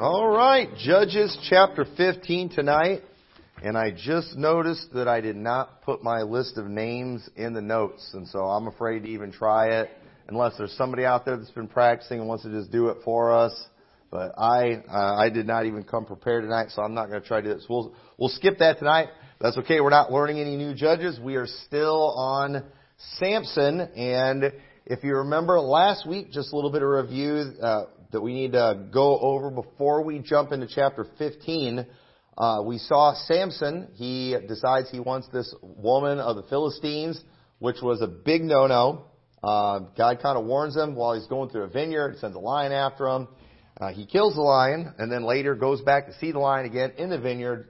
[0.00, 3.02] All right, Judges chapter 15 tonight.
[3.62, 7.60] And I just noticed that I did not put my list of names in the
[7.60, 8.12] notes.
[8.14, 9.90] And so I'm afraid to even try it
[10.26, 13.30] unless there's somebody out there that's been practicing and wants to just do it for
[13.30, 13.52] us.
[14.10, 17.28] But I, uh, I did not even come prepared tonight, so I'm not going to
[17.28, 17.66] try to do this.
[17.68, 19.08] We'll, we'll skip that tonight.
[19.38, 19.82] That's okay.
[19.82, 21.20] We're not learning any new judges.
[21.22, 22.64] We are still on
[23.18, 23.80] Samson.
[23.80, 24.50] And
[24.86, 28.52] if you remember last week, just a little bit of review, uh, that we need
[28.52, 31.86] to go over before we jump into chapter 15.
[32.36, 33.88] Uh, we saw Samson.
[33.94, 37.20] He decides he wants this woman of the Philistines,
[37.58, 39.04] which was a big no-no.
[39.42, 42.72] Uh, God kind of warns him while he's going through a vineyard, sends a lion
[42.72, 43.28] after him.
[43.80, 46.92] Uh, he kills the lion, and then later goes back to see the lion again
[46.98, 47.68] in the vineyard.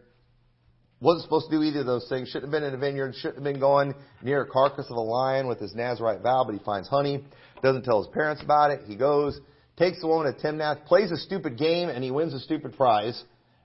[1.01, 2.29] Wasn't supposed to do either of those things.
[2.29, 3.15] Shouldn't have been in a vineyard.
[3.15, 6.53] Shouldn't have been going near a carcass of a lion with his Nazarite vow, but
[6.53, 7.25] he finds honey.
[7.63, 8.81] Doesn't tell his parents about it.
[8.87, 9.41] He goes,
[9.81, 13.21] takes the woman at Timnath, plays a stupid game, and he wins a stupid prize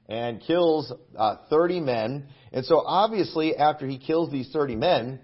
[0.07, 2.27] and kills uh, 30 men.
[2.53, 5.19] And so obviously, after he kills these 30 men,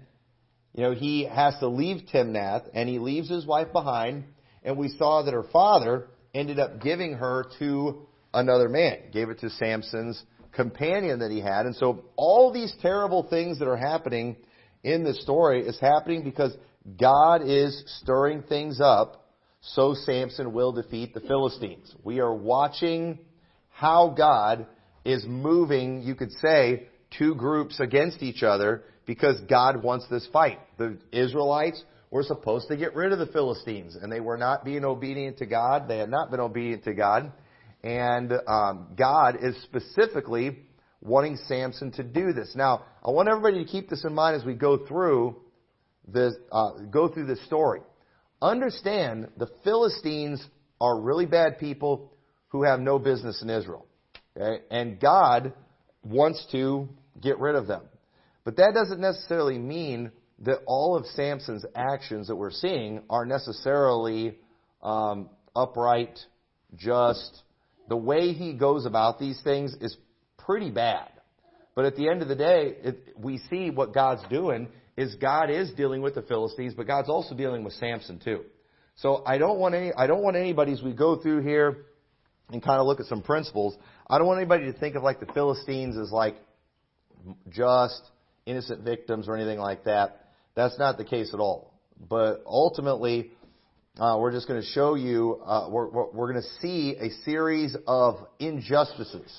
[0.74, 4.24] you know, he has to leave Timnath, and he leaves his wife behind.
[4.62, 9.40] And we saw that her father ended up giving her to another man, gave it
[9.40, 11.64] to Samson's companion that he had.
[11.64, 14.36] And so all these terrible things that are happening
[14.84, 16.54] in this story is happening because
[17.00, 19.21] God is stirring things up
[19.62, 21.94] so Samson will defeat the Philistines.
[22.02, 23.20] We are watching
[23.70, 24.66] how God
[25.04, 30.58] is moving, you could say, two groups against each other because God wants this fight.
[30.78, 34.84] The Israelites were supposed to get rid of the Philistines, and they were not being
[34.84, 35.88] obedient to God.
[35.88, 37.32] They had not been obedient to God.
[37.84, 40.58] And um, God is specifically
[41.00, 42.52] wanting Samson to do this.
[42.56, 45.36] Now, I want everybody to keep this in mind as we go through
[46.06, 47.80] this, uh, go through this story.
[48.42, 50.44] Understand the Philistines
[50.80, 52.12] are really bad people
[52.48, 53.86] who have no business in Israel.
[54.36, 54.64] Okay?
[54.70, 55.52] And God
[56.02, 56.88] wants to
[57.20, 57.82] get rid of them.
[58.44, 64.38] But that doesn't necessarily mean that all of Samson's actions that we're seeing are necessarily
[64.82, 66.18] um, upright,
[66.74, 67.42] just.
[67.88, 69.96] The way he goes about these things is
[70.38, 71.08] pretty bad.
[71.76, 75.50] But at the end of the day, it, we see what God's doing is God
[75.50, 78.44] is dealing with the Philistines, but God's also dealing with Samson too.
[78.96, 81.86] So I don't want any, I don't want anybody as we go through here
[82.50, 83.74] and kind of look at some principles,
[84.08, 86.36] I don't want anybody to think of like the Philistines as like
[87.48, 88.02] just
[88.44, 90.26] innocent victims or anything like that.
[90.54, 91.72] That's not the case at all.
[92.08, 93.30] But ultimately,
[93.98, 97.76] uh, we're just going to show you, uh, we're, we're going to see a series
[97.86, 99.30] of injustices.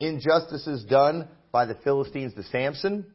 [0.00, 3.06] Injustices done by the Philistines to Samson,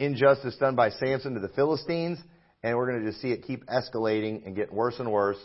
[0.00, 2.18] injustice done by Samson to the Philistines,
[2.62, 5.38] and we're going to just see it keep escalating and get worse and worse.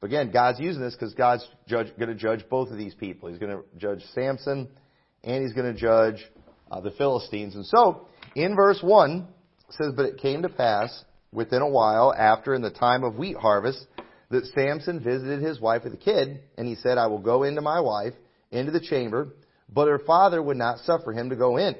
[0.00, 3.28] But again, God's using this because God's judge, going to judge both of these people.
[3.28, 4.68] He's going to judge Samson
[5.24, 6.24] and he's going to judge
[6.70, 7.54] uh, the Philistines.
[7.54, 9.26] And so, in verse 1,
[9.68, 13.16] it says, But it came to pass within a while after in the time of
[13.16, 13.84] wheat harvest
[14.30, 17.62] that Samson visited his wife with a kid, and he said, I will go into
[17.62, 18.12] my wife,
[18.50, 19.34] into the chamber,
[19.68, 21.74] but her father would not suffer him to go in.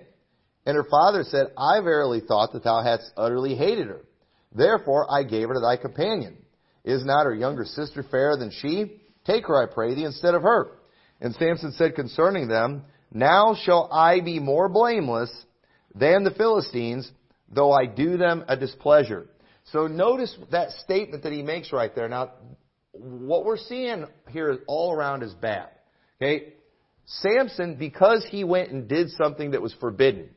[0.68, 4.02] And her father said, I verily thought that thou hadst utterly hated her.
[4.54, 6.36] Therefore I gave her to thy companion.
[6.84, 9.00] Is not her younger sister fairer than she?
[9.24, 10.72] Take her, I pray thee, instead of her.
[11.22, 15.30] And Samson said concerning them, Now shall I be more blameless
[15.94, 17.10] than the Philistines,
[17.50, 19.26] though I do them a displeasure.
[19.72, 22.10] So notice that statement that he makes right there.
[22.10, 22.32] Now,
[22.92, 25.70] what we're seeing here all around is bad.
[26.20, 26.52] Okay?
[27.06, 30.28] Samson, because he went and did something that was forbidden,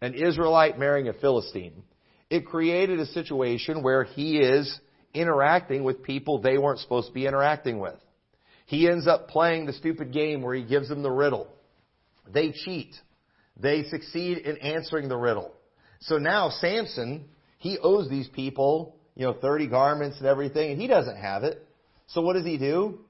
[0.00, 1.82] an Israelite marrying a Philistine,
[2.28, 4.78] it created a situation where he is
[5.12, 7.98] interacting with people they weren't supposed to be interacting with.
[8.66, 11.48] He ends up playing the stupid game where he gives them the riddle.
[12.32, 12.94] They cheat.
[13.56, 15.52] They succeed in answering the riddle.
[16.00, 17.24] So now Samson,
[17.58, 21.66] he owes these people, you know, 30 garments and everything, and he doesn't have it.
[22.06, 23.00] So what does he do?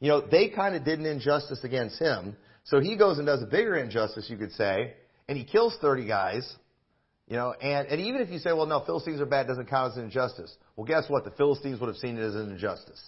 [0.00, 2.36] You know, they kind of did an injustice against him.
[2.64, 4.94] So he goes and does a bigger injustice, you could say,
[5.30, 6.56] and he kills 30 guys.
[7.28, 9.92] You know, and, and even if you say, well, no, Philistines are bad, doesn't count
[9.92, 10.52] as an injustice.
[10.74, 11.24] Well, guess what?
[11.24, 13.00] The Philistines would have seen it as an injustice.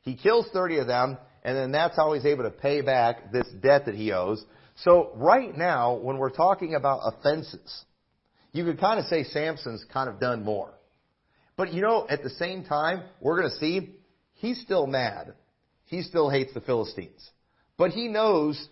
[0.00, 3.46] He kills 30 of them, and then that's how he's able to pay back this
[3.60, 4.42] debt that he owes.
[4.76, 7.84] So right now, when we're talking about offenses,
[8.52, 10.72] you could kind of say Samson's kind of done more.
[11.58, 13.94] But you know, at the same time, we're going to see
[14.36, 15.34] he's still mad.
[15.84, 17.28] He still hates the Philistines.
[17.76, 18.68] But he knows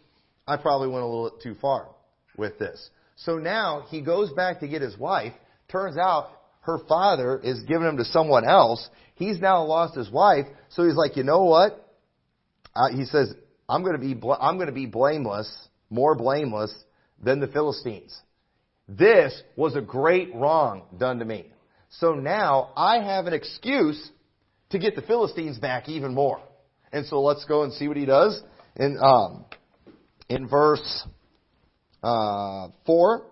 [0.48, 1.88] I probably went a little too far
[2.38, 2.90] with this.
[3.16, 5.32] So now he goes back to get his wife.
[5.68, 6.30] Turns out
[6.60, 8.88] her father is giving him to someone else.
[9.14, 10.46] He's now lost his wife.
[10.70, 11.82] So he's like, you know what?
[12.74, 13.32] Uh, he says,
[13.68, 15.50] I'm going to be, bl- I'm going to be blameless,
[15.88, 16.74] more blameless
[17.22, 18.14] than the Philistines.
[18.88, 21.50] This was a great wrong done to me.
[21.88, 24.10] So now I have an excuse
[24.70, 26.40] to get the Philistines back even more.
[26.92, 28.40] And so let's go and see what he does.
[28.76, 29.46] In, um,
[30.28, 31.06] in verse
[32.06, 33.26] uh, 4,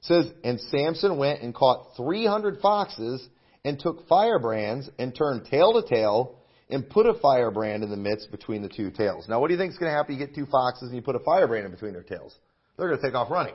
[0.00, 3.26] says, And Samson went and caught 300 foxes
[3.64, 6.36] and took firebrands and turned tail to tail
[6.70, 9.26] and put a firebrand in the midst between the two tails.
[9.28, 10.14] Now, what do you think is going to happen?
[10.14, 12.34] You get two foxes and you put a firebrand in between their tails.
[12.76, 13.54] They're going to take off running.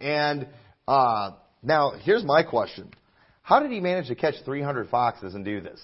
[0.00, 0.48] And
[0.88, 1.32] uh,
[1.62, 2.90] now, here's my question:
[3.42, 5.80] How did he manage to catch 300 foxes and do this?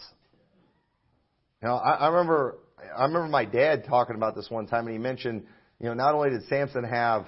[1.63, 2.59] Know, I, I remember
[2.97, 5.45] I remember my dad talking about this one time, and he mentioned,
[5.81, 7.27] you know, not only did Samson have,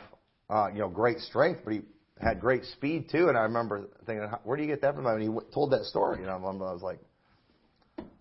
[0.51, 1.81] uh, you know, great strength, but he
[2.21, 3.29] had great speed too.
[3.29, 5.07] And I remember thinking, where do you get that from?
[5.07, 7.01] And he told that story, you know, I was like,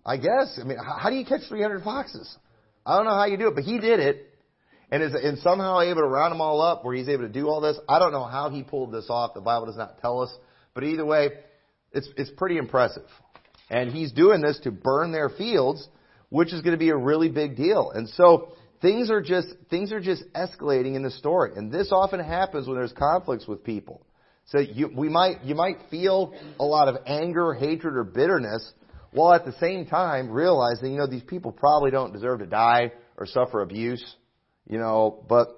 [0.05, 0.59] I guess.
[0.61, 2.35] I mean, how do you catch 300 foxes?
[2.85, 4.29] I don't know how you do it, but he did it,
[4.91, 7.47] and is and somehow able to round them all up where he's able to do
[7.47, 7.77] all this.
[7.87, 9.33] I don't know how he pulled this off.
[9.33, 10.35] The Bible does not tell us,
[10.73, 11.29] but either way,
[11.93, 13.07] it's it's pretty impressive.
[13.69, 15.87] And he's doing this to burn their fields,
[16.29, 17.91] which is going to be a really big deal.
[17.91, 18.53] And so
[18.83, 22.77] things are just things are just escalating in the story, and this often happens when
[22.77, 24.06] there's conflicts with people.
[24.45, 28.71] So you we might you might feel a lot of anger, hatred, or bitterness
[29.13, 32.91] while at the same time realizing, you know, these people probably don't deserve to die
[33.18, 34.03] or suffer abuse,
[34.68, 35.50] you know, but,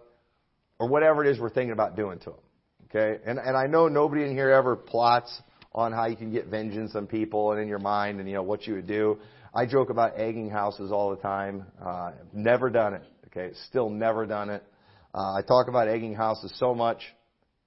[0.78, 2.40] or whatever it is we're thinking about doing to them.
[2.90, 3.22] Okay?
[3.26, 5.42] And, and I know nobody in here ever plots
[5.74, 8.44] on how you can get vengeance on people and in your mind and, you know,
[8.44, 9.20] what you would do.
[9.54, 11.66] I joke about egging houses all the time.
[11.84, 13.04] Uh, never done it.
[13.36, 13.54] Okay?
[13.70, 14.64] Still never done it.
[15.14, 17.02] Uh, I talk about egging houses so much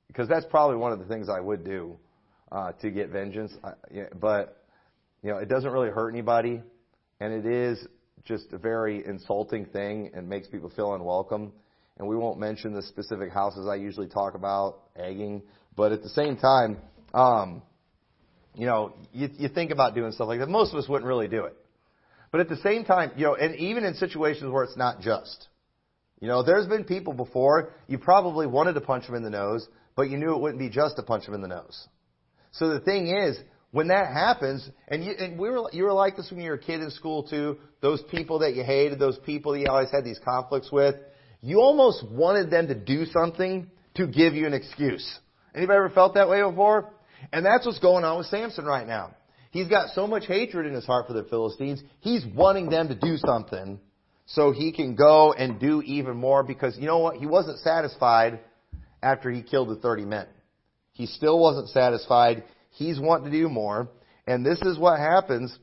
[0.06, 1.96] because that's probably one of the things I would do
[2.50, 3.52] uh, to get vengeance.
[3.62, 3.72] I,
[4.18, 4.64] but
[5.22, 6.62] you know, it doesn't really hurt anybody,
[7.20, 7.86] and it is
[8.24, 11.52] just a very insulting thing and makes people feel unwelcome.
[11.98, 15.42] And we won't mention the specific houses I usually talk about egging,
[15.76, 16.78] but at the same time,
[17.12, 17.62] um,
[18.54, 20.48] you know, you, you think about doing stuff like that.
[20.48, 21.56] Most of us wouldn't really do it.
[22.30, 25.48] But at the same time, you know, and even in situations where it's not just,
[26.20, 29.66] you know, there's been people before, you probably wanted to punch them in the nose,
[29.94, 31.88] but you knew it wouldn't be just to punch them in the nose.
[32.52, 33.38] So the thing is,
[33.70, 36.56] when that happens, and you, and we were, you were like this when you were
[36.56, 39.90] a kid in school too, those people that you hated, those people that you always
[39.90, 40.96] had these conflicts with,
[41.40, 45.18] you almost wanted them to do something to give you an excuse.
[45.54, 46.90] Anybody ever felt that way before?
[47.32, 49.14] And that's what's going on with Samson right now.
[49.50, 52.94] He's got so much hatred in his heart for the Philistines, he's wanting them to
[52.94, 53.78] do something
[54.28, 57.16] so he can go and do even more because you know what?
[57.16, 58.40] He wasn't satisfied
[59.02, 60.26] after he killed the 30 men.
[60.92, 62.44] He still wasn't satisfied.
[62.70, 63.88] He's wanting to do more.
[64.26, 65.56] And this is what happens,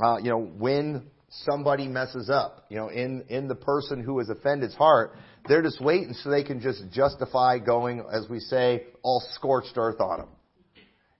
[0.00, 4.28] uh, you know, when somebody messes up, you know, in, in the person who has
[4.28, 5.12] offended's heart.
[5.46, 10.00] They're just waiting so they can just justify going, as we say, all scorched earth
[10.00, 10.28] on them.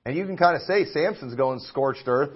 [0.04, 2.31] And you can kind of say Samson's going scorched earth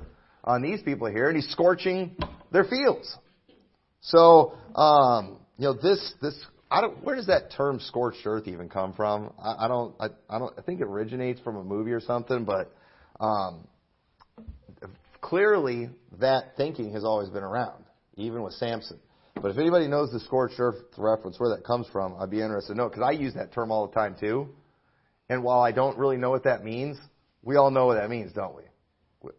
[0.45, 2.17] on these people here, and he's scorching
[2.53, 3.17] their fields.
[4.05, 6.39] So, um, you know, this, this,
[6.71, 9.33] I don't, where does that term scorched earth even come from?
[9.43, 12.45] I, I don't, I, I don't, I think it originates from a movie or something,
[12.45, 12.71] but
[13.19, 13.67] um,
[15.23, 15.89] clearly,
[16.21, 17.83] that thinking has always been around,
[18.17, 18.99] even with Samson.
[19.41, 22.75] But if anybody knows the scorched earth reference, where that comes from, I'd be interested
[22.75, 24.51] to know, because I use that term all the time too.
[25.31, 26.99] And while I don't really know what that means,
[27.43, 28.63] we all know what that means, don't we?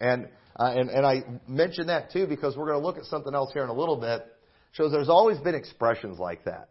[0.01, 3.35] And uh, and and I mention that too because we're going to look at something
[3.35, 4.25] else here in a little bit.
[4.75, 6.67] Shows there's always been expressions like that,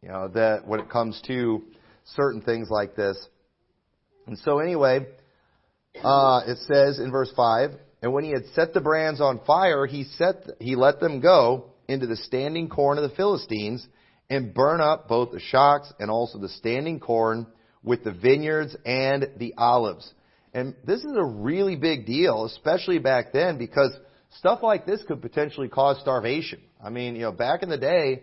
[0.00, 1.64] you know, that when it comes to
[2.04, 3.18] certain things like this.
[4.28, 5.06] And so anyway,
[6.04, 9.86] uh, it says in verse 5, and when he had set the brands on fire,
[9.86, 13.84] he set, he let them go into the standing corn of the Philistines
[14.30, 17.44] and burn up both the shocks and also the standing corn
[17.82, 20.08] with the vineyards and the olives.
[20.54, 23.92] And this is a really big deal, especially back then, because
[24.36, 26.60] stuff like this could potentially cause starvation.
[26.82, 28.22] I mean, you know, back in the day,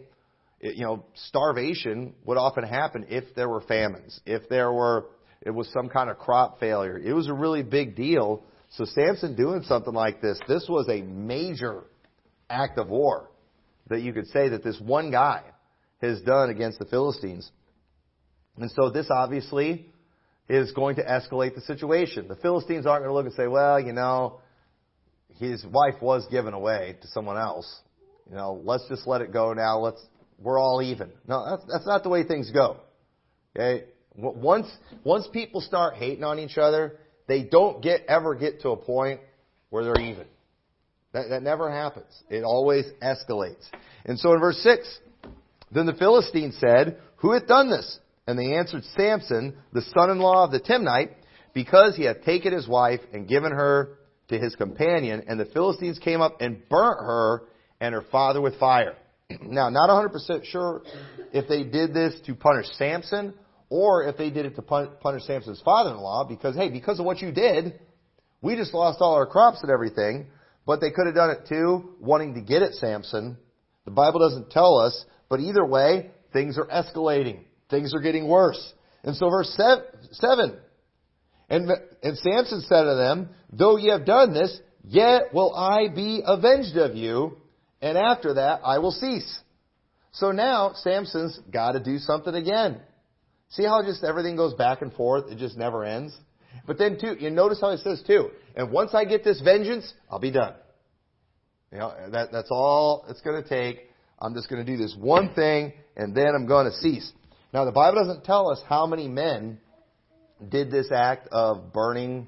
[0.60, 5.06] it, you know, starvation would often happen if there were famines, if there were
[5.42, 6.98] it was some kind of crop failure.
[6.98, 8.44] It was a really big deal.
[8.72, 11.84] So Samson doing something like this, this was a major
[12.50, 13.30] act of war
[13.90, 15.44] that you could say that this one guy
[16.02, 17.50] has done against the Philistines.
[18.58, 19.88] And so this obviously
[20.50, 22.28] is going to escalate the situation.
[22.28, 24.40] The Philistines aren't going to look and say, well, you know,
[25.38, 27.82] his wife was given away to someone else.
[28.30, 29.80] You know, let's just let it go now.
[29.80, 30.02] Let's,
[30.40, 31.12] we're all even.
[31.28, 32.78] No, that's, that's not the way things go.
[33.56, 33.86] Okay?
[34.16, 34.68] Once,
[35.04, 39.20] once people start hating on each other, they don't get, ever get to a point
[39.70, 40.26] where they're even.
[41.14, 42.12] That, that never happens.
[42.30, 43.64] It always escalates.
[44.06, 45.00] And so in verse 6,
[45.72, 48.00] Then the Philistines said, Who hath done this?
[48.28, 51.12] And they answered Samson, the son-in-law of the Timnite,
[51.54, 53.98] because he hath taken his wife and given her
[54.30, 55.24] to his companion.
[55.28, 57.44] And the Philistines came up and burnt her
[57.80, 58.96] and her father with fire.
[59.42, 60.84] now, not 100% sure
[61.34, 63.34] if they did this to punish Samson
[63.70, 67.32] or if they did it to punish Samson's father-in-law because, hey, because of what you
[67.32, 67.80] did,
[68.42, 70.28] we just lost all our crops and everything.
[70.66, 73.38] But they could have done it too, wanting to get at Samson.
[73.86, 77.42] The Bible doesn't tell us, but either way, things are escalating.
[77.70, 78.74] Things are getting worse.
[79.04, 79.56] And so verse
[80.12, 80.58] 7,
[81.50, 81.70] and,
[82.02, 86.78] and Samson said to them, Though ye have done this, yet will I be avenged
[86.78, 87.38] of you,
[87.82, 89.40] and after that I will cease.
[90.12, 92.80] So now Samson's got to do something again.
[93.50, 95.32] See how just everything goes back and forth?
[95.32, 96.16] It just never ends.
[96.66, 99.94] But then too, you notice how it says too, and once I get this vengeance,
[100.10, 100.54] I'll be done.
[101.72, 103.90] You know, that, that's all it's going to take.
[104.20, 107.12] I'm just going to do this one thing, and then I'm going to cease.
[107.54, 109.60] Now the Bible doesn't tell us how many men
[110.50, 112.28] did this act of burning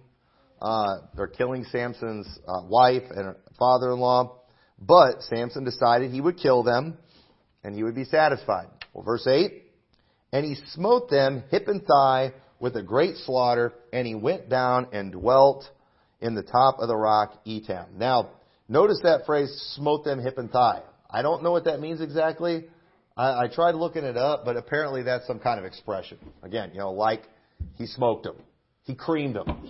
[0.61, 4.39] uh, or killing Samson's uh, wife and father-in-law,
[4.79, 6.97] but Samson decided he would kill them,
[7.63, 8.67] and he would be satisfied.
[8.93, 9.63] Well, verse 8,
[10.31, 14.87] and he smote them hip and thigh with a great slaughter, and he went down
[14.91, 15.69] and dwelt
[16.21, 17.93] in the top of the rock Etam.
[17.93, 18.31] Now,
[18.67, 20.81] notice that phrase, smote them hip and thigh.
[21.09, 22.65] I don't know what that means exactly.
[23.15, 26.17] I, I tried looking it up, but apparently that's some kind of expression.
[26.43, 27.23] Again, you know, like
[27.75, 28.37] he smoked them,
[28.83, 29.69] he creamed them.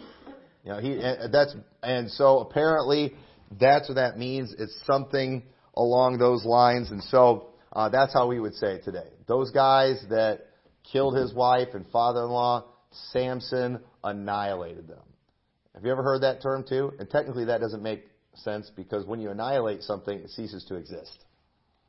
[0.64, 0.96] You know, he
[1.32, 3.14] that's and so apparently
[3.60, 4.54] that's what that means.
[4.58, 5.44] It's something
[5.76, 9.08] along those lines, and so uh, that's how we would say today.
[9.28, 10.48] Those guys that
[10.92, 12.66] killed his wife and father-in-law,
[13.12, 15.04] Samson annihilated them.
[15.76, 16.94] Have you ever heard that term too?
[17.00, 21.26] And technically that doesn't make sense because when you annihilate something, it ceases to exist.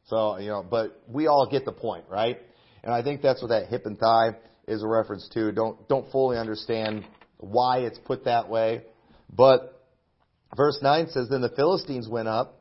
[0.09, 2.39] So, you know, but we all get the point, right?
[2.83, 4.37] And I think that's what that hip and thigh
[4.69, 5.53] is a reference to.
[5.53, 7.05] Don't, don't fully understand
[7.39, 8.83] why it's put that way.
[9.35, 9.83] But
[10.57, 12.61] verse 9 says, Then the Philistines went up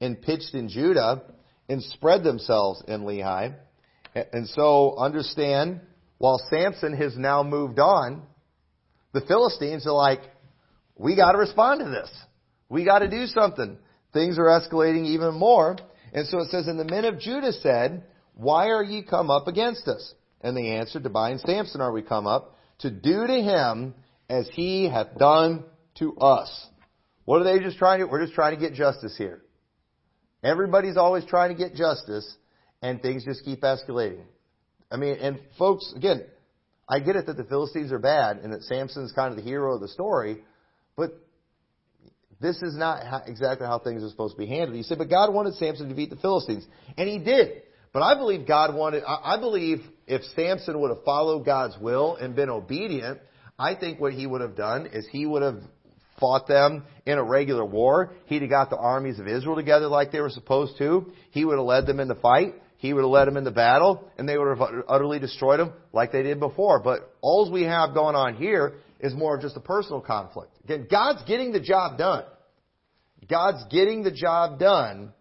[0.00, 1.22] and pitched in Judah
[1.68, 3.54] and spread themselves in Lehi.
[4.14, 5.80] And so understand,
[6.18, 8.22] while Samson has now moved on,
[9.12, 10.20] the Philistines are like,
[10.96, 12.10] we got to respond to this.
[12.68, 13.78] We got to do something.
[14.12, 15.76] Things are escalating even more.
[16.12, 19.46] And so it says, And the men of Judah said, Why are ye come up
[19.46, 20.14] against us?
[20.40, 23.94] And they answered, To bind Samson are we come up, to do to him
[24.30, 25.64] as he hath done
[25.98, 26.66] to us.
[27.24, 28.10] What are they just trying to do?
[28.10, 29.42] We're just trying to get justice here.
[30.42, 32.36] Everybody's always trying to get justice,
[32.80, 34.24] and things just keep escalating.
[34.90, 36.24] I mean, and folks, again,
[36.88, 39.74] I get it that the Philistines are bad and that Samson's kind of the hero
[39.74, 40.42] of the story,
[40.96, 41.10] but
[42.40, 44.76] this is not how, exactly how things are supposed to be handled.
[44.76, 46.64] You say, but God wanted Samson to defeat the Philistines,
[46.96, 47.62] and he did.
[47.92, 52.36] But I believe God wanted, I believe if Samson would have followed God's will and
[52.36, 53.18] been obedient,
[53.58, 55.60] I think what he would have done is he would have
[56.20, 58.12] fought them in a regular war.
[58.26, 61.12] He'd have got the armies of Israel together like they were supposed to.
[61.30, 62.54] He would have led them in the fight.
[62.76, 66.12] He would have led them into battle, and they would have utterly destroyed them like
[66.12, 66.80] they did before.
[66.80, 70.52] But all we have going on here is more of just a personal conflict.
[70.64, 72.24] Again, God's getting the job done.
[73.28, 75.12] God's getting the job done,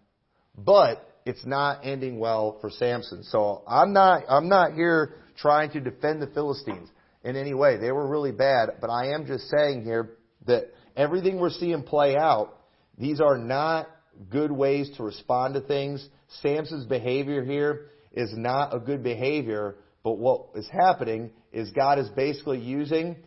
[0.55, 3.21] but it's not ending well for Samson.
[3.23, 6.89] So I'm not, I'm not here trying to defend the Philistines
[7.23, 7.77] in any way.
[7.77, 12.15] They were really bad, but I am just saying here that everything we're seeing play
[12.15, 12.57] out,
[12.97, 13.89] these are not
[14.29, 16.07] good ways to respond to things.
[16.41, 22.07] Samson's behavior here is not a good behavior, but what is happening is God is
[22.09, 23.17] basically using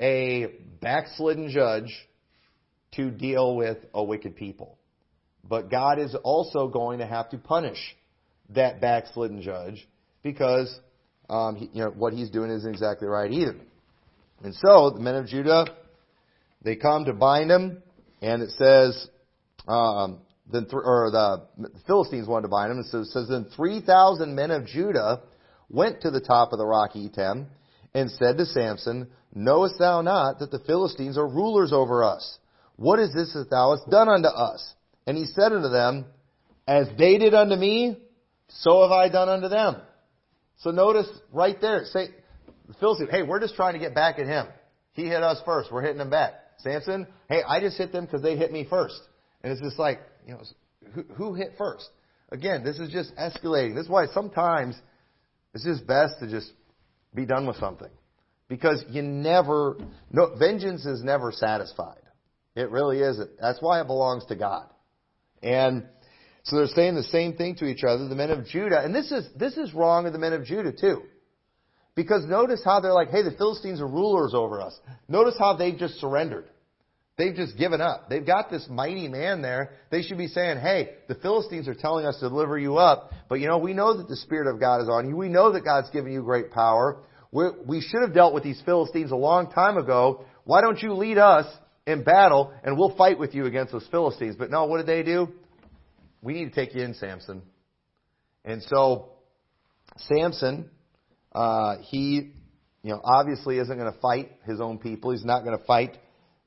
[0.00, 0.48] a
[0.80, 1.94] backslidden judge
[2.96, 4.78] to deal with a wicked people.
[5.48, 7.78] But God is also going to have to punish
[8.50, 9.86] that backslidden judge
[10.22, 10.78] because
[11.28, 13.56] um, he, you know what he's doing isn't exactly right either.
[14.42, 15.66] And so the men of Judah
[16.62, 17.82] they come to bind him,
[18.20, 19.08] and it says
[19.68, 20.18] um,
[20.50, 22.78] then th- or the, Philistines wanted to bind him.
[22.78, 25.22] And so it says then three thousand men of Judah
[25.68, 27.46] went to the top of the rock Etam
[27.94, 32.38] and said to Samson, Knowest thou not that the Philistines are rulers over us?
[32.76, 34.74] What is this that thou hast done unto us?
[35.06, 36.06] And he said unto them,
[36.66, 37.98] As they did unto me,
[38.48, 39.76] so have I done unto them.
[40.58, 42.08] So notice right there, say,
[42.66, 44.46] the hey, we're just trying to get back at him.
[44.92, 45.70] He hit us first.
[45.70, 46.34] We're hitting him back.
[46.58, 49.00] Samson, hey, I just hit them because they hit me first.
[49.42, 50.42] And it's just like, you know,
[50.94, 51.88] who, who hit first?
[52.32, 53.74] Again, this is just escalating.
[53.74, 54.74] This is why sometimes
[55.54, 56.50] it's just best to just
[57.14, 57.90] be done with something.
[58.48, 59.76] Because you never,
[60.10, 62.00] no, vengeance is never satisfied.
[62.54, 63.30] It really isn't.
[63.40, 64.68] That's why it belongs to God.
[65.42, 65.84] And
[66.46, 68.80] So they're saying the same thing to each other, the men of Judah.
[68.80, 71.02] And this is, this is wrong of the men of Judah too.
[71.96, 74.78] Because notice how they're like, hey, the Philistines are rulers over us.
[75.08, 76.48] Notice how they've just surrendered.
[77.18, 78.08] They've just given up.
[78.08, 79.72] They've got this mighty man there.
[79.90, 83.36] They should be saying, hey, the Philistines are telling us to deliver you up, but
[83.36, 85.16] you know, we know that the Spirit of God is on you.
[85.16, 86.98] We know that God's given you great power.
[87.32, 90.26] We're, we should have dealt with these Philistines a long time ago.
[90.44, 91.46] Why don't you lead us
[91.86, 94.36] in battle and we'll fight with you against those Philistines?
[94.38, 95.28] But no, what did they do?
[96.22, 97.42] We need to take you in, Samson.
[98.44, 99.10] And so,
[99.98, 100.70] Samson,
[101.32, 102.32] uh, he,
[102.82, 105.12] you know, obviously isn't going to fight his own people.
[105.12, 105.96] He's not going to fight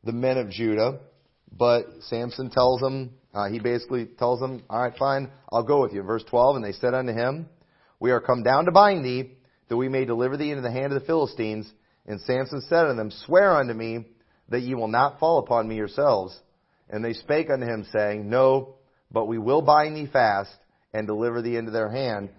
[0.03, 0.99] the men of Judah.
[1.51, 5.93] But Samson tells them, uh, he basically tells them, all right, fine, I'll go with
[5.93, 6.03] you.
[6.03, 7.47] Verse 12, and they said unto him,
[7.99, 9.31] we are come down to bind thee,
[9.67, 11.71] that we may deliver thee into the hand of the Philistines.
[12.05, 14.05] And Samson said unto them, swear unto me
[14.49, 16.37] that ye will not fall upon me yourselves.
[16.89, 18.75] And they spake unto him, saying, No,
[19.11, 20.55] but we will bind thee fast
[20.93, 22.29] and deliver thee into their hand.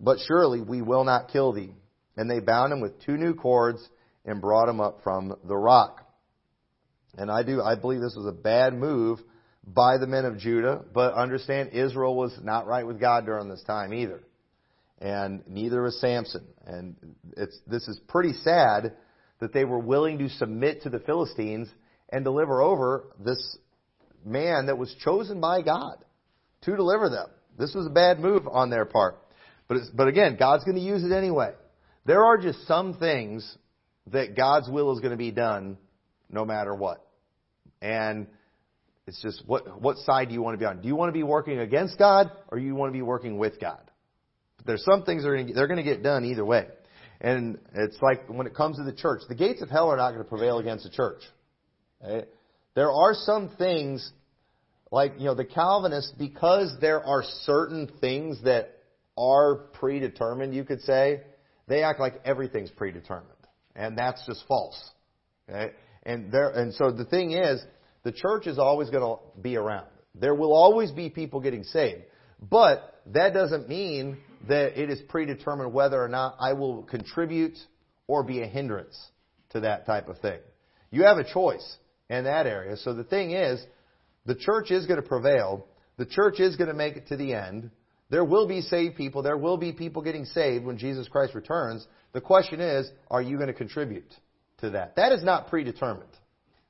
[0.00, 1.74] But surely we will not kill thee.
[2.16, 3.86] And they bound him with two new cords
[4.24, 6.00] and brought him up from the rock.
[7.16, 9.20] And I do, I believe this was a bad move
[9.66, 13.62] by the men of Judah, but understand Israel was not right with God during this
[13.64, 14.20] time either.
[14.98, 16.46] And neither was Samson.
[16.66, 16.96] And
[17.36, 18.94] it's, this is pretty sad
[19.42, 21.68] that they were willing to submit to the Philistines
[22.08, 23.58] and deliver over this
[24.24, 25.96] man that was chosen by God
[26.60, 27.26] to deliver them.
[27.58, 29.18] This was a bad move on their part.
[29.66, 31.54] But, but again, God's going to use it anyway.
[32.06, 33.58] There are just some things
[34.12, 35.76] that God's will is going to be done
[36.30, 37.04] no matter what.
[37.80, 38.28] And
[39.08, 40.82] it's just what what side do you want to be on?
[40.82, 43.60] Do you want to be working against God or you want to be working with
[43.60, 43.80] God?
[44.64, 46.68] There's some things that are going to, they're going to get done either way.
[47.22, 50.10] And it's like when it comes to the church, the gates of hell are not
[50.10, 51.22] going to prevail against the church.
[52.04, 52.26] Okay?
[52.74, 54.12] There are some things
[54.90, 58.76] like, you know, the Calvinists, because there are certain things that
[59.16, 61.22] are predetermined, you could say,
[61.68, 63.28] they act like everything's predetermined.
[63.76, 64.90] And that's just false.
[65.48, 65.72] Okay?
[66.02, 67.62] And there, and so the thing is,
[68.02, 69.86] the church is always going to be around.
[70.16, 72.02] There will always be people getting saved.
[72.50, 77.56] But that doesn't mean that it is predetermined whether or not I will contribute
[78.06, 78.98] or be a hindrance
[79.50, 80.38] to that type of thing.
[80.90, 81.76] You have a choice
[82.10, 82.76] in that area.
[82.76, 83.64] So the thing is,
[84.26, 85.66] the church is going to prevail.
[85.96, 87.70] The church is going to make it to the end.
[88.10, 89.22] There will be saved people.
[89.22, 91.86] There will be people getting saved when Jesus Christ returns.
[92.12, 94.12] The question is, are you going to contribute
[94.58, 94.96] to that?
[94.96, 96.10] That is not predetermined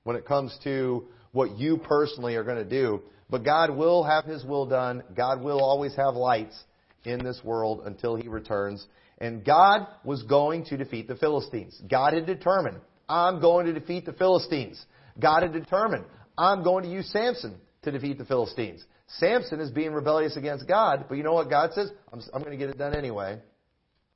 [0.04, 3.02] when it comes to what you personally are going to do.
[3.28, 5.02] But God will have His will done.
[5.16, 6.56] God will always have lights
[7.04, 8.86] in this world until He returns.
[9.18, 11.80] And God was going to defeat the Philistines.
[11.88, 14.84] God had determined, I'm going to defeat the Philistines.
[15.20, 16.04] God had determined,
[16.36, 18.84] I'm going to use Samson to defeat the Philistines.
[19.18, 21.90] Samson is being rebellious against God, but you know what God says?
[22.12, 23.38] I'm, I'm going to get it done anyway.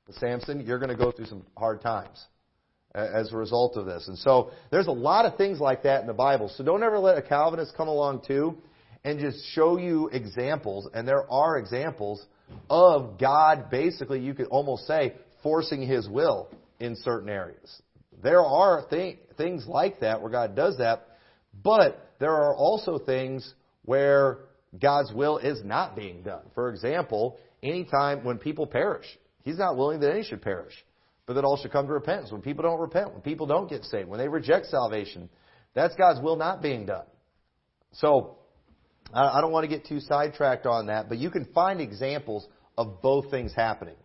[0.07, 2.25] But Samson, you're going to go through some hard times
[2.94, 4.09] as a result of this.
[4.09, 6.51] And so there's a lot of things like that in the Bible.
[6.57, 8.57] So don't ever let a Calvinist come along too
[9.05, 12.25] and just show you examples, and there are examples
[12.68, 16.48] of God basically, you could almost say, forcing His will
[16.80, 17.82] in certain areas.
[18.22, 21.06] There are th- things like that where God does that,
[21.62, 23.54] but there are also things
[23.85, 24.38] where
[24.80, 26.42] God's will is not being done.
[26.54, 29.06] For example, anytime when people perish,
[29.42, 30.74] He's not willing that any should perish,
[31.26, 32.32] but that all should come to repentance.
[32.32, 35.28] When people don't repent, when people don't get saved, when they reject salvation,
[35.74, 37.04] that's God's will not being done.
[37.92, 38.38] So,
[39.12, 43.01] I don't want to get too sidetracked on that, but you can find examples of
[43.03, 43.97] both things happening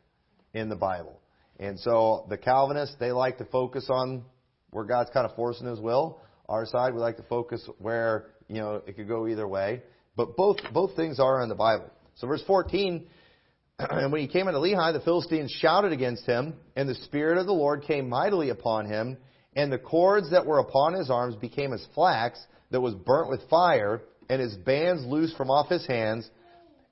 [0.53, 1.19] in the Bible.
[1.59, 4.23] And so the Calvinists, they like to focus on
[4.71, 6.19] where God's kind of forcing His will.
[6.49, 9.81] Our side, we like to focus where, you know, it could go either way.
[10.15, 11.89] But both, both things are in the Bible.
[12.15, 13.07] So verse 14,
[13.79, 17.45] and when he came into Lehi, the Philistines shouted against him, and the Spirit of
[17.45, 19.17] the Lord came mightily upon him,
[19.55, 22.39] and the cords that were upon his arms became as flax
[22.71, 26.27] that was burnt with fire, and his bands loosed from off his hands.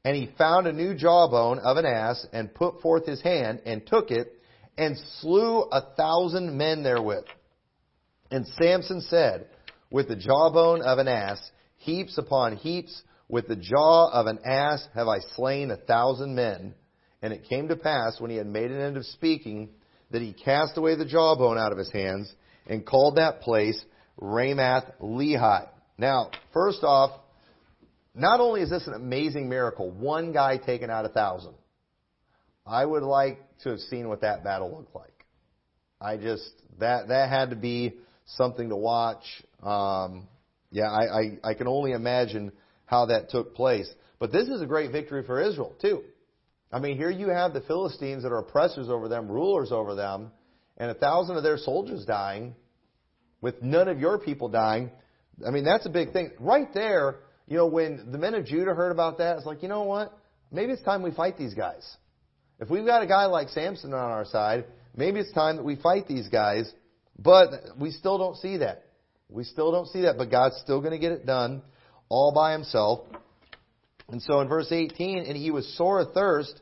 [0.04, 3.86] And he found a new jawbone of an ass, and put forth his hand, and
[3.88, 4.28] took it,
[4.78, 7.25] and slew a thousand men therewith.
[8.30, 9.47] And Samson said,
[9.89, 11.39] With the jawbone of an ass,
[11.78, 16.73] heaps upon heaps, with the jaw of an ass have I slain a thousand men.
[17.21, 19.69] And it came to pass, when he had made an end of speaking,
[20.12, 22.34] that he cast away the jawbone out of his hands,
[22.67, 23.82] and called that place
[24.21, 25.69] Ramath Lehi.
[25.97, 27.12] Now, first off,
[28.19, 31.53] not only is this an amazing miracle, one guy taken out a thousand.
[32.65, 35.25] I would like to have seen what that battle looked like.
[35.99, 39.23] I just that that had to be something to watch.
[39.63, 40.27] Um,
[40.71, 42.51] yeah, I, I, I can only imagine
[42.86, 43.89] how that took place.
[44.19, 46.03] But this is a great victory for Israel, too.
[46.71, 50.32] I mean, here you have the Philistines that are oppressors over them, rulers over them,
[50.77, 52.55] and a thousand of their soldiers dying,
[53.41, 54.91] with none of your people dying.
[55.45, 56.32] I mean, that's a big thing.
[56.39, 57.15] Right there,
[57.49, 60.15] you know, when the men of Judah heard about that, it's like, you know what?
[60.51, 61.97] Maybe it's time we fight these guys.
[62.59, 65.75] If we've got a guy like Samson on our side, maybe it's time that we
[65.75, 66.71] fight these guys.
[67.17, 68.83] But we still don't see that.
[69.29, 71.63] We still don't see that, but God's still going to get it done
[72.07, 73.07] all by himself.
[74.09, 76.53] And so in verse 18, and he was sore athirst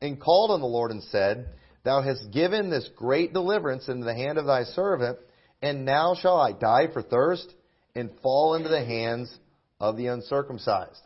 [0.00, 1.48] and called on the Lord and said,
[1.84, 5.18] Thou hast given this great deliverance into the hand of thy servant,
[5.62, 7.52] and now shall I die for thirst
[7.96, 9.36] and fall into the hands
[9.80, 11.00] of the uncircumcised.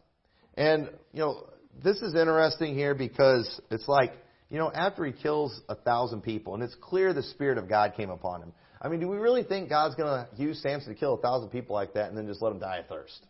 [0.54, 1.46] And, you know,
[1.82, 4.12] this is interesting here because it's like,
[4.50, 7.94] you know, after he kills a thousand people, and it's clear the Spirit of God
[7.96, 8.52] came upon him.
[8.80, 11.50] I mean, do we really think God's going to use Samson to kill a thousand
[11.50, 13.26] people like that and then just let him die of thirst?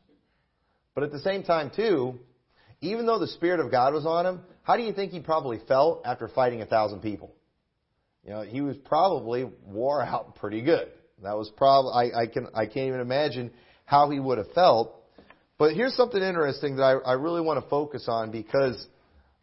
[0.95, 2.19] But at the same time, too,
[2.81, 5.61] even though the Spirit of God was on him, how do you think he probably
[5.69, 7.33] felt after fighting a thousand people?
[8.25, 10.89] You know, he was probably wore out pretty good.
[11.23, 13.53] That was probably I, I can I can't even imagine
[13.85, 15.02] how he would have felt.
[15.63, 18.85] But here's something interesting that I, I really want to focus on because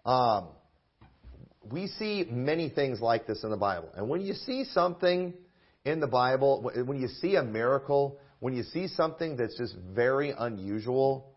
[0.05, 0.49] um,
[1.71, 3.87] we see many things like this in the Bible.
[3.95, 5.33] And when you see something
[5.85, 10.33] in the Bible, when you see a miracle, when you see something that's just very
[10.37, 11.31] unusual,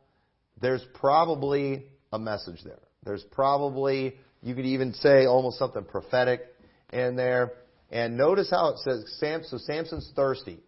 [0.60, 2.82] there's probably a message there.
[3.04, 6.40] There's probably, you could even say almost something prophetic
[6.92, 7.52] in there.
[7.92, 10.58] And notice how it says, Sam, so Samson's thirsty.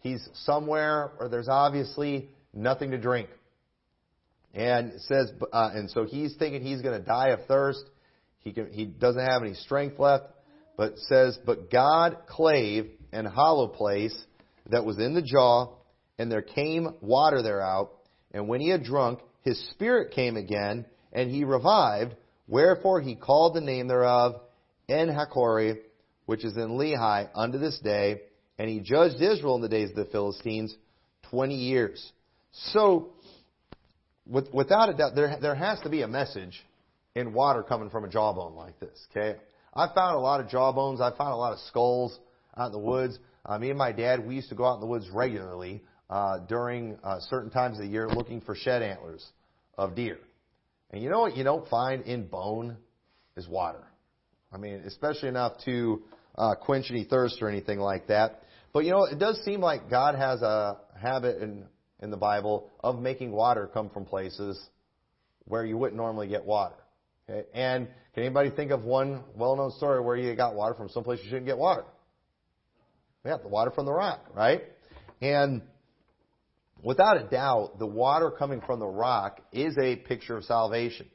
[0.00, 3.30] He's somewhere where there's obviously nothing to drink.
[4.54, 7.82] And says, uh, and so he's thinking he's going to die of thirst.
[8.38, 10.26] He, can, he doesn't have any strength left,
[10.76, 14.16] but says, but God clave an hollow place
[14.70, 15.74] that was in the jaw,
[16.18, 17.88] and there came water thereout.
[18.32, 22.14] And when he had drunk, his spirit came again, and he revived.
[22.46, 24.40] Wherefore he called the name thereof
[24.88, 25.78] En-hakkore,
[26.26, 28.20] which is in Lehi, unto this day.
[28.58, 30.76] And he judged Israel in the days of the Philistines
[31.28, 32.12] twenty years.
[32.52, 33.13] So,
[34.26, 36.64] with, without a doubt, there, there has to be a message
[37.14, 39.06] in water coming from a jawbone like this.
[39.10, 39.38] Okay,
[39.74, 41.00] I found a lot of jawbones.
[41.00, 42.18] I found a lot of skulls
[42.56, 43.18] out in the woods.
[43.46, 46.38] Uh, me and my dad, we used to go out in the woods regularly uh,
[46.48, 49.26] during uh, certain times of the year looking for shed antlers
[49.76, 50.18] of deer.
[50.90, 52.76] And you know what you don't find in bone
[53.36, 53.84] is water.
[54.52, 56.02] I mean, especially enough to
[56.36, 58.42] uh, quench any thirst or anything like that.
[58.72, 61.64] But you know, it does seem like God has a habit in
[62.00, 64.60] in the Bible of making water come from places
[65.46, 66.76] where you wouldn't normally get water.
[67.28, 67.46] Okay?
[67.54, 71.28] And can anybody think of one well-known story where you got water from someplace you
[71.28, 71.84] shouldn't get water?
[73.24, 74.62] Yeah, the water from the rock, right?
[75.22, 75.62] And
[76.82, 81.06] without a doubt, the water coming from the rock is a picture of salvation.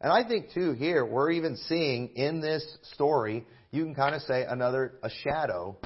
[0.00, 4.22] And I think too here, we're even seeing in this story, you can kind of
[4.22, 5.76] say another, a shadow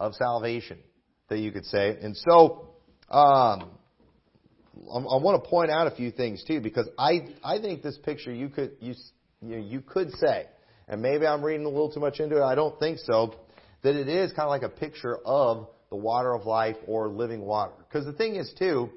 [0.00, 0.78] of salvation
[1.28, 1.96] that you could say.
[2.00, 2.73] And so,
[3.14, 3.70] um,
[4.92, 8.32] I want to point out a few things too, because I I think this picture
[8.32, 8.94] you could you
[9.40, 10.46] you, know, you could say,
[10.88, 12.42] and maybe I'm reading a little too much into it.
[12.42, 13.34] I don't think so.
[13.82, 17.42] That it is kind of like a picture of the water of life or living
[17.42, 17.72] water.
[17.78, 18.90] Because the thing is too,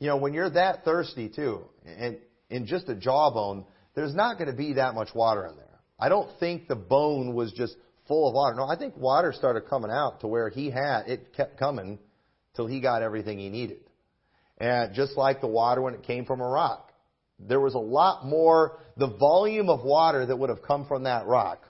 [0.00, 2.16] you know, when you're that thirsty too, and
[2.50, 5.80] in just a jawbone, there's not going to be that much water in there.
[6.00, 7.76] I don't think the bone was just
[8.08, 8.56] full of water.
[8.56, 11.98] No, I think water started coming out to where he had it kept coming
[12.56, 13.80] till he got everything he needed.
[14.58, 16.92] And just like the water when it came from a rock.
[17.38, 21.26] There was a lot more, the volume of water that would have come from that
[21.26, 21.62] rock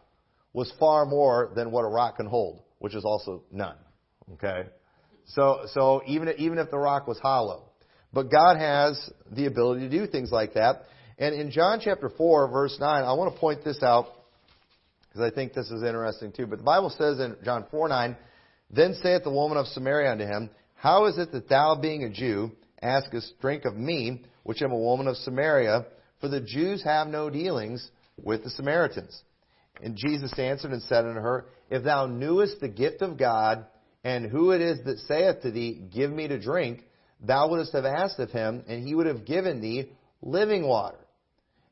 [0.55, 3.77] was far more than what a rock can hold, which is also none.
[4.35, 4.65] Okay?
[5.27, 7.65] So, so even, even if the rock was hollow.
[8.13, 10.85] But God has the ability to do things like that.
[11.19, 14.07] And in John chapter 4, verse 9, I want to point this out
[15.09, 16.47] because I think this is interesting too.
[16.47, 18.17] But the Bible says in John 4, 9,
[18.71, 22.09] Then saith the woman of Samaria unto him, How is it that thou, being a
[22.09, 25.87] Jew, askest drink of me, which am a woman of Samaria,
[26.21, 29.23] for the Jews have no dealings with the Samaritans.
[29.83, 33.67] And Jesus answered and said unto her, If thou knewest the gift of God,
[34.05, 36.85] and who it is that saith to thee, Give me to drink,
[37.21, 39.91] thou wouldst have asked of him, and he would have given thee
[40.23, 40.99] living water.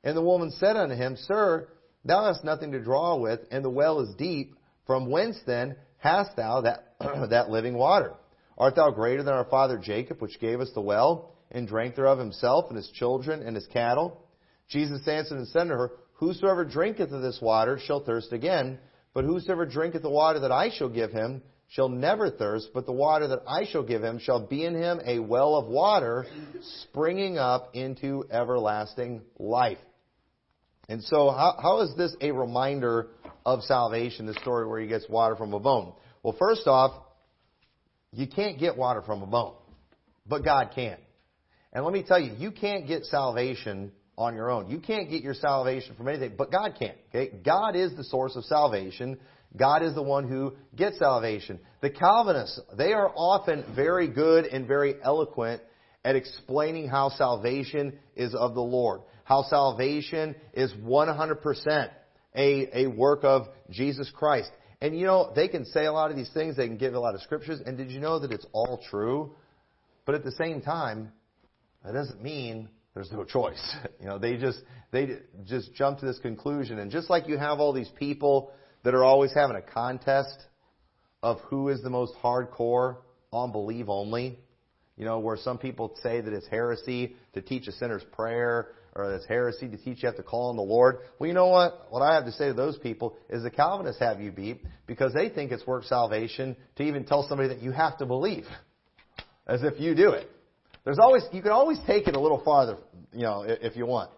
[0.02, 1.68] And the woman said unto him, Sir,
[2.04, 4.56] thou hast nothing to draw with, and the well is deep.
[4.84, 6.94] From whence then hast thou that,
[7.30, 8.14] that living water?
[8.58, 12.18] Art thou greater than our father Jacob, which gave us the well, and drank thereof
[12.18, 14.22] himself, and his children, and his cattle?
[14.68, 18.78] Jesus answered and said to her, Whosoever drinketh of this water shall thirst again,
[19.12, 22.92] but whosoever drinketh the water that I shall give him shall never thirst, but the
[22.92, 26.26] water that I shall give him shall be in him a well of water
[26.84, 29.78] springing up into everlasting life.
[30.88, 33.08] And so, how, how is this a reminder
[33.44, 35.92] of salvation, this story where he gets water from a bone?
[36.22, 37.05] Well, first off,
[38.16, 39.54] you can't get water from a bone,
[40.26, 40.96] but God can.
[41.72, 44.70] And let me tell you, you can't get salvation on your own.
[44.70, 46.94] You can't get your salvation from anything, but God can.
[47.10, 47.30] Okay?
[47.44, 49.18] God is the source of salvation.
[49.54, 51.60] God is the one who gets salvation.
[51.82, 55.60] The Calvinists, they are often very good and very eloquent
[56.02, 59.02] at explaining how salvation is of the Lord.
[59.24, 61.90] How salvation is 100%
[62.34, 64.50] a, a work of Jesus Christ.
[64.86, 67.00] And you know, they can say a lot of these things, they can give a
[67.00, 69.34] lot of scriptures, and did you know that it's all true?
[70.04, 71.10] But at the same time,
[71.84, 73.74] that doesn't mean there's no choice.
[74.00, 77.58] You know, they just they just jump to this conclusion, and just like you have
[77.58, 78.52] all these people
[78.84, 80.38] that are always having a contest
[81.20, 82.98] of who is the most hardcore
[83.32, 84.38] on believe only,
[84.96, 89.14] you know, where some people say that it's heresy to teach a sinner's prayer, or
[89.14, 90.98] it's heresy to teach you have to call on the Lord.
[91.18, 91.86] Well, you know what?
[91.90, 95.12] What I have to say to those people is the Calvinists have you beat because
[95.12, 98.46] they think it's work salvation to even tell somebody that you have to believe,
[99.46, 100.30] as if you do it.
[100.84, 102.78] There's always you can always take it a little farther,
[103.12, 104.10] you know, if you want.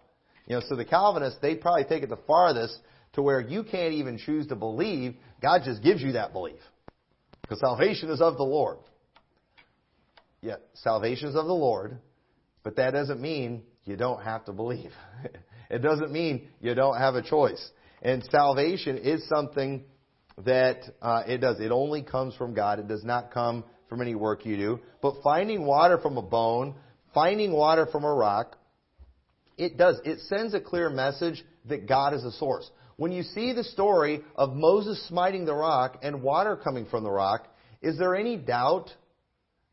[0.47, 2.79] You know, so the Calvinists they probably take it the farthest
[3.15, 5.17] to where you can't even choose to believe.
[5.43, 6.61] God just gives you that belief
[7.43, 8.79] because salvation is of the Lord.
[10.41, 11.99] Yeah, salvation is of the Lord,
[12.63, 14.93] but that doesn't mean you don't have to believe.
[15.71, 17.71] it doesn't mean you don't have a choice.
[18.03, 19.85] And salvation is something
[20.45, 21.59] that uh, it does.
[21.59, 22.79] It only comes from God.
[22.79, 24.81] It does not come from any work you do.
[25.03, 26.75] But finding water from a bone,
[27.15, 28.57] finding water from a rock,
[29.57, 30.01] it does.
[30.05, 32.71] It sends a clear message that God is the source.
[32.97, 37.11] When you see the story of Moses smiting the rock and water coming from the
[37.11, 37.49] rock,
[37.81, 38.91] is there any doubt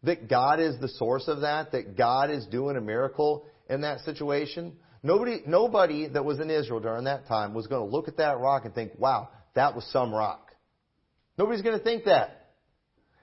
[0.04, 1.72] that God is the source of that?
[1.72, 4.74] That God is doing a miracle in that situation?
[5.04, 8.40] Nobody, nobody that was in Israel during that time was going to look at that
[8.40, 10.52] rock and think, wow, that was some rock.
[11.38, 12.54] Nobody's going to think that.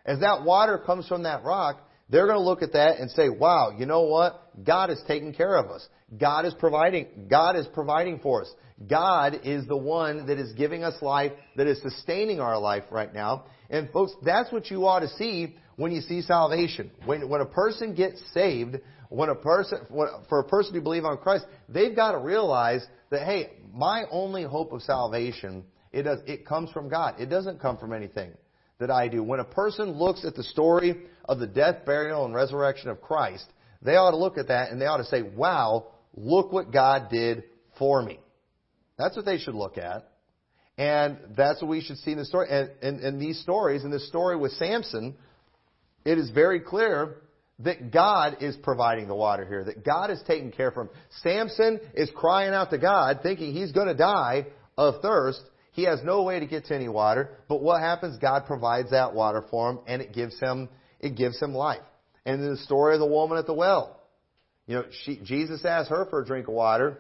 [0.05, 3.29] As that water comes from that rock, they're going to look at that and say,
[3.29, 4.65] wow, you know what?
[4.65, 5.87] God is taking care of us.
[6.19, 8.53] God is providing, God is providing for us.
[8.89, 13.13] God is the one that is giving us life, that is sustaining our life right
[13.13, 13.45] now.
[13.71, 16.91] And folks, that's what you ought to see when you see salvation.
[17.05, 21.05] When, when a person gets saved, when a person, when, for a person to believe
[21.05, 26.21] on Christ, they've got to realize that, hey, my only hope of salvation, it does,
[26.27, 27.21] it comes from God.
[27.21, 28.33] It doesn't come from anything
[28.79, 29.23] that I do.
[29.23, 33.47] When a person looks at the story of the death, burial, and resurrection of Christ,
[33.83, 37.09] they ought to look at that and they ought to say, wow, look what God
[37.11, 37.45] did
[37.79, 38.19] for me.
[38.99, 40.09] That's what they should look at.
[40.79, 42.49] And that's what we should see in the story.
[42.51, 45.17] And in, these stories, in this story with Samson,
[46.05, 47.17] it is very clear
[47.61, 50.89] that God is providing the water here, that God is taking care of him.
[51.23, 56.01] Samson is crying out to God, thinking he's going to die of thirst, he has
[56.05, 58.19] no way to get to any water, but what happens?
[58.19, 60.69] God provides that water for him and it gives him,
[61.01, 61.83] it gives him life.
[62.27, 64.01] And the story of the woman at the well.
[64.67, 66.99] You know, she, Jesus asked her for a drink of water.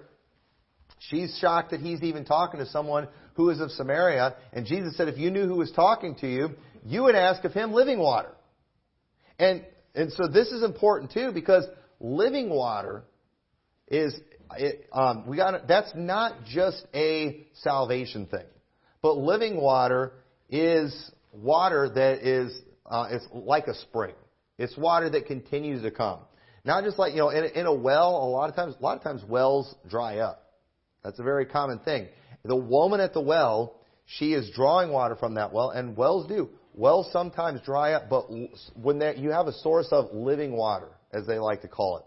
[0.98, 4.34] She's shocked that he's even talking to someone who is of Samaria.
[4.52, 6.50] And Jesus said, if you knew who was talking to you,
[6.84, 8.32] you would ask of him living water.
[9.42, 9.64] And,
[9.96, 11.64] and so this is important too because
[11.98, 13.02] living water
[13.88, 14.14] is,
[14.56, 18.46] it, um, we got that's not just a salvation thing.
[19.02, 20.12] But living water
[20.48, 24.14] is water that is uh, it's like a spring.
[24.58, 26.20] It's water that continues to come.
[26.64, 28.96] Not just like you know, in in a well, a lot of times, a lot
[28.96, 30.52] of times wells dry up.
[31.02, 32.06] That's a very common thing.
[32.44, 36.50] The woman at the well, she is drawing water from that well, and wells do.
[36.74, 38.30] Wells sometimes dry up, but
[38.74, 42.04] when you have a source of living water, as they like to call it,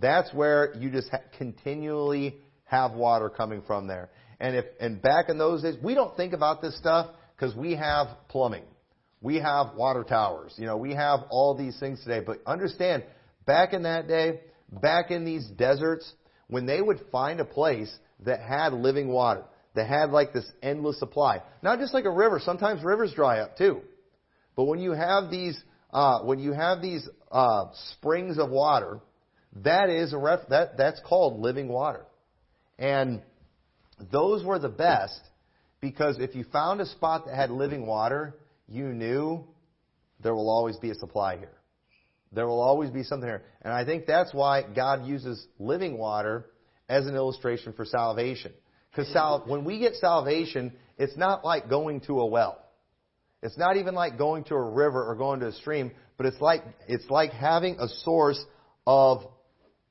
[0.00, 4.10] that's where you just ha- continually have water coming from there.
[4.40, 7.74] And if and back in those days, we don't think about this stuff because we
[7.76, 8.64] have plumbing,
[9.20, 12.20] we have water towers, you know, we have all these things today.
[12.24, 13.04] But understand,
[13.46, 16.12] back in that day, back in these deserts,
[16.48, 20.98] when they would find a place that had living water, that had like this endless
[20.98, 22.40] supply, not just like a river.
[22.42, 23.80] Sometimes rivers dry up too,
[24.56, 25.58] but when you have these
[25.90, 29.00] uh, when you have these uh, springs of water,
[29.64, 32.04] that is a ref- that that's called living water,
[32.78, 33.22] and
[34.12, 35.20] those were the best
[35.80, 38.36] because if you found a spot that had living water,
[38.68, 39.44] you knew
[40.22, 41.52] there will always be a supply here.
[42.32, 43.42] There will always be something here.
[43.62, 46.46] And I think that's why God uses living water
[46.88, 48.52] as an illustration for salvation.
[48.98, 52.58] Because sal- when we get salvation, it's not like going to a well.
[53.44, 56.40] It's not even like going to a river or going to a stream, but it's
[56.40, 58.44] like, it's like having a source
[58.88, 59.22] of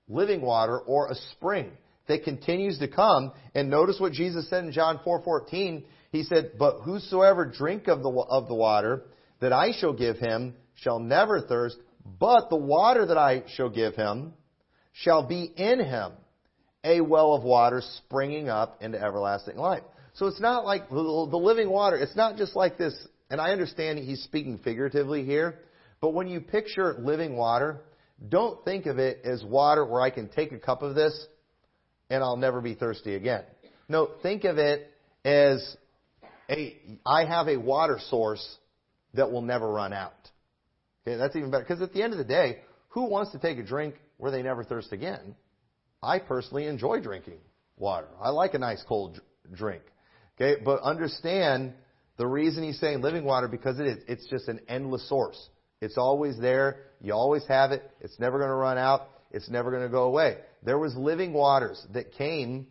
[0.10, 1.72] living water or a spring
[2.10, 3.32] that continues to come.
[3.56, 5.86] And notice what Jesus said in John 4:14.
[6.12, 9.06] He said, "But whosoever drink of the of the water
[9.40, 11.78] that I shall give him shall never thirst,
[12.20, 14.34] but the water that I shall give him
[14.92, 16.12] shall be in him
[16.88, 21.70] a well of water springing up into everlasting life." So it's not like the living
[21.70, 21.96] water.
[21.96, 22.96] It's not just like this.
[23.30, 25.60] And I understand he's speaking figuratively here,
[26.02, 27.82] but when you picture living water,
[28.30, 31.28] don't think of it as water where I can take a cup of this
[32.10, 33.44] and I'll never be thirsty again.
[33.90, 34.92] No, think of it
[35.24, 35.76] as
[36.50, 38.58] a, I have a water source
[39.14, 40.14] that will never run out.
[41.06, 41.64] Okay, that's even better.
[41.64, 44.42] Because at the end of the day, who wants to take a drink where they
[44.42, 45.36] never thirst again?
[46.02, 47.40] I personally enjoy drinking
[47.78, 48.08] water.
[48.22, 49.20] I like a nice cold
[49.54, 49.84] drink.
[50.40, 51.74] Okay, but understand
[52.18, 53.98] the reason he's saying living water because it is.
[54.08, 55.50] It's just an endless source.
[55.82, 56.86] It's always there.
[57.02, 57.90] You always have it.
[58.02, 59.10] It's never going to run out.
[59.32, 60.38] It's never going to go away.
[60.64, 62.68] There was living waters that came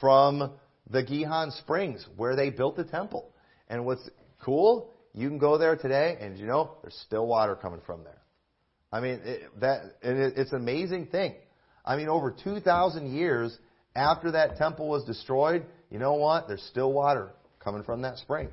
[0.00, 0.52] from
[0.90, 3.30] the Gihon Springs where they built the temple.
[3.68, 4.08] And what's
[4.42, 8.20] cool, you can go there today and you know, there's still water coming from there.
[8.92, 11.34] I mean, it, that, it, it's an amazing thing.
[11.84, 13.56] I mean, over 2,000 years
[13.94, 16.48] after that temple was destroyed, you know what?
[16.48, 18.48] There's still water coming from that spring.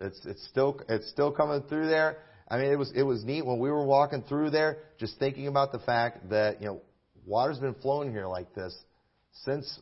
[0.00, 2.18] It's, it's still, it's still coming through there.
[2.48, 5.48] I mean, it was, it was neat when we were walking through there, just thinking
[5.48, 6.80] about the fact that, you know,
[7.24, 8.76] water's been flowing here like this
[9.44, 9.80] since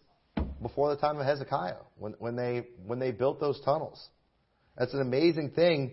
[0.62, 4.08] before the time of Hezekiah, when, when they, when they built those tunnels.
[4.78, 5.92] That's an amazing thing.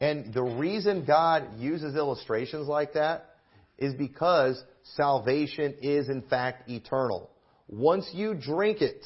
[0.00, 3.30] And the reason God uses illustrations like that
[3.78, 4.62] is because
[4.94, 7.30] salvation is in fact eternal.
[7.68, 9.04] Once you drink it,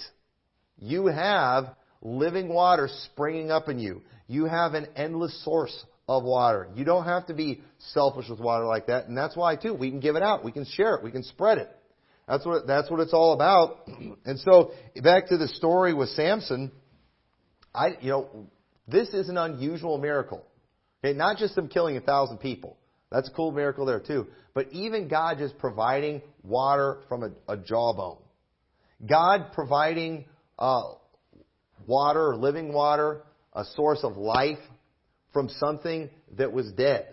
[0.79, 4.03] you have living water springing up in you.
[4.29, 6.69] You have an endless source of water.
[6.75, 9.91] You don't have to be selfish with water like that, and that's why too we
[9.91, 11.71] can give it out, we can share it, we can spread it.
[12.29, 13.89] That's what that's what it's all about.
[14.25, 16.71] And so back to the story with Samson,
[17.75, 18.47] I you know
[18.87, 20.45] this is an unusual miracle.
[21.05, 22.77] Okay, not just him killing a thousand people.
[23.13, 24.27] That's a cool miracle there too.
[24.55, 28.19] But even God just providing water from a, a jawbone.
[29.07, 30.25] God providing
[30.59, 30.83] uh,
[31.87, 33.23] water, living water,
[33.53, 34.59] a source of life
[35.33, 37.07] from something that was dead.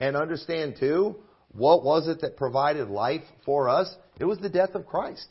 [0.00, 1.16] And understand too,
[1.52, 3.94] what was it that provided life for us?
[4.18, 5.28] It was the death of Christ.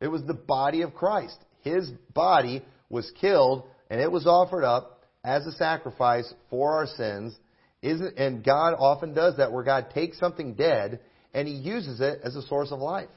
[0.00, 1.38] It was the body of Christ.
[1.62, 7.36] His body was killed and it was offered up as a sacrifice for our sins.
[7.82, 11.00] Isn't, and God often does that where God takes something dead
[11.32, 13.08] and He uses it as a source of life.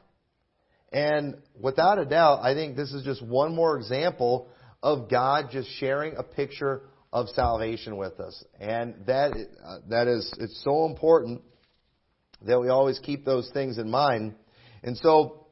[0.91, 4.47] And without a doubt, I think this is just one more example
[4.82, 8.43] of God just sharing a picture of salvation with us.
[8.60, 11.41] And that, uh, that is, it's so important
[12.45, 14.36] that we always keep those things in mind.
[14.84, 15.47] And so,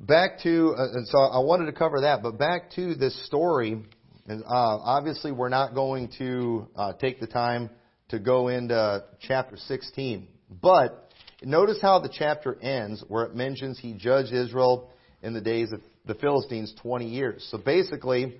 [0.00, 3.82] back to, uh, and so I wanted to cover that, but back to this story,
[4.26, 7.70] and uh, obviously we're not going to uh, take the time
[8.08, 10.28] to go into chapter 16.
[10.50, 11.10] But
[11.42, 14.90] notice how the chapter ends, where it mentions he judged Israel
[15.22, 17.46] in the days of the Philistines 20 years.
[17.50, 18.38] So basically,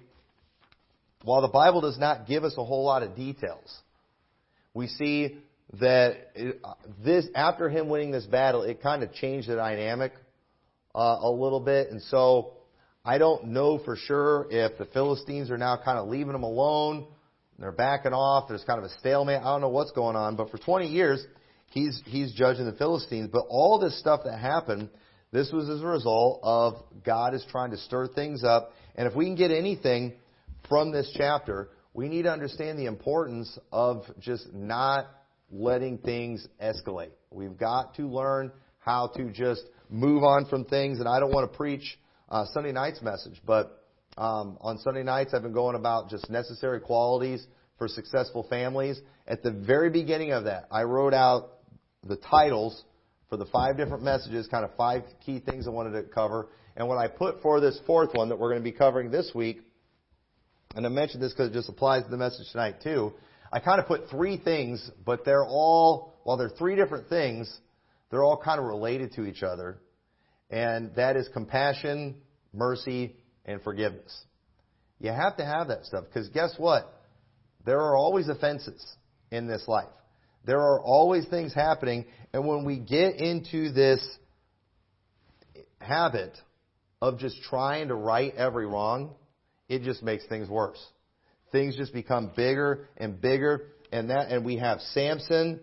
[1.22, 3.76] while the Bible does not give us a whole lot of details,
[4.72, 5.38] we see
[5.80, 6.32] that
[7.04, 10.12] this after him winning this battle, it kind of changed the dynamic
[10.94, 12.54] uh, a little bit, and so
[13.04, 17.06] I don't know for sure if the Philistines are now kind of leaving him alone.
[17.58, 18.48] They're backing off.
[18.48, 19.40] There's kind of a stalemate.
[19.40, 21.24] I don't know what's going on, but for 20 years,
[21.66, 23.28] he's he's judging the Philistines.
[23.32, 24.90] But all this stuff that happened,
[25.32, 28.72] this was as a result of God is trying to stir things up.
[28.94, 30.14] And if we can get anything
[30.68, 35.06] from this chapter, we need to understand the importance of just not
[35.50, 37.10] letting things escalate.
[37.30, 41.00] We've got to learn how to just move on from things.
[41.00, 43.84] And I don't want to preach uh, Sunday night's message, but
[44.18, 47.46] um, on Sunday nights I've been going about just necessary qualities
[47.78, 49.00] for successful families.
[49.26, 51.52] At the very beginning of that, I wrote out
[52.06, 52.84] the titles
[53.30, 56.48] for the five different messages, kind of five key things I wanted to cover.
[56.76, 59.30] And what I put for this fourth one that we're going to be covering this
[59.34, 59.62] week
[60.74, 63.12] and I mentioned this because it just applies to the message tonight too.
[63.52, 67.52] I kind of put three things, but they're all, while they're three different things,
[68.10, 69.80] they're all kind of related to each other.
[70.50, 72.16] And that is compassion,
[72.52, 73.16] mercy,
[73.48, 74.16] and forgiveness.
[75.00, 76.92] You have to have that stuff because guess what?
[77.64, 78.84] There are always offenses
[79.32, 79.88] in this life.
[80.44, 82.06] There are always things happening.
[82.32, 84.06] And when we get into this
[85.80, 86.36] habit
[87.02, 89.14] of just trying to right every wrong,
[89.68, 90.82] it just makes things worse.
[91.52, 93.72] things just become bigger and bigger.
[93.90, 95.60] And that, and we have Samson.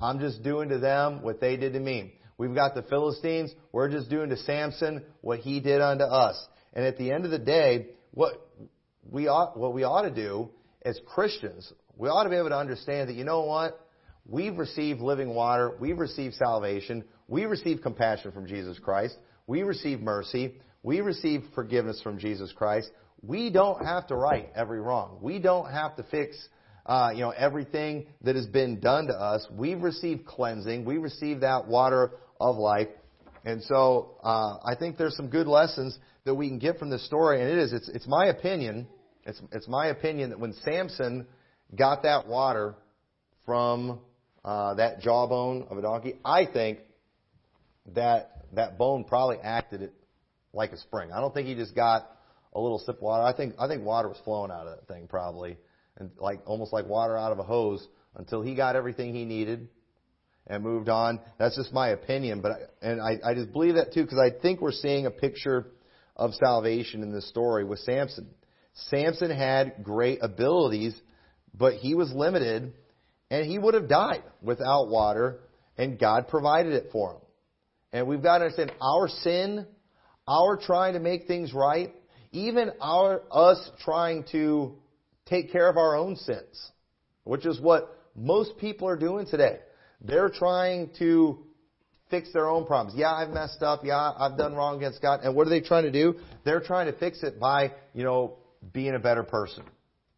[0.00, 2.14] I'm just doing to them what they did to me.
[2.36, 3.52] We've got the Philistines.
[3.70, 6.36] We're just doing to Samson what he did unto us.
[6.72, 8.48] And at the end of the day, what
[9.10, 10.50] we ought, what we ought to do
[10.82, 13.86] as Christians, we ought to be able to understand that, you know what?
[14.26, 15.72] We've received living water.
[15.80, 17.04] We've received salvation.
[17.28, 19.16] We receive compassion from Jesus Christ.
[19.46, 20.54] We receive mercy.
[20.82, 22.90] We receive forgiveness from Jesus Christ.
[23.22, 25.18] We don't have to right every wrong.
[25.20, 26.36] We don't have to fix,
[26.86, 29.46] uh, you know, everything that has been done to us.
[29.50, 30.84] We've received cleansing.
[30.84, 32.88] We received that water of life.
[33.44, 37.04] And so, uh, I think there's some good lessons that we can get from this
[37.06, 37.40] story.
[37.40, 38.86] And it is, it's, it's my opinion,
[39.24, 41.26] it's, it's my opinion that when Samson
[41.76, 42.76] got that water
[43.44, 44.00] from
[44.44, 46.78] uh, that jawbone of a donkey, I think
[47.94, 49.92] that that bone probably acted it
[50.52, 51.10] like a spring.
[51.12, 52.08] I don't think he just got
[52.52, 53.24] a little sip of water.
[53.24, 55.56] I think I think water was flowing out of that thing probably,
[55.96, 57.86] and like almost like water out of a hose
[58.16, 59.68] until he got everything he needed
[60.46, 61.20] and moved on.
[61.38, 64.30] That's just my opinion, but I, and I, I just believe that too because I
[64.40, 65.68] think we're seeing a picture
[66.16, 68.28] of salvation in this story with Samson.
[68.90, 70.94] Samson had great abilities,
[71.54, 72.72] but he was limited,
[73.30, 75.40] and he would have died without water,
[75.76, 77.20] and God provided it for him.
[77.92, 79.66] And we've got to understand our sin,
[80.26, 81.94] our trying to make things right,
[82.32, 84.76] even our us trying to
[85.26, 86.70] take care of our own sins,
[87.24, 89.58] which is what most people are doing today.
[90.04, 91.38] They're trying to
[92.10, 92.98] fix their own problems.
[92.98, 93.84] Yeah, I've messed up.
[93.84, 95.20] Yeah, I've done wrong against God.
[95.22, 96.16] And what are they trying to do?
[96.44, 98.36] They're trying to fix it by, you know,
[98.72, 99.64] being a better person,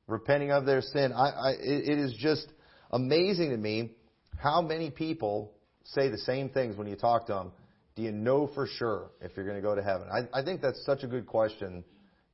[0.07, 1.13] repenting of their sin.
[1.13, 2.47] I, I, it is just
[2.91, 3.93] amazing to me
[4.37, 5.53] how many people
[5.85, 7.53] say the same things when you talk to them.
[7.95, 10.09] Do you know for sure if you're going to go to heaven?
[10.13, 11.85] I, I think that's such a good question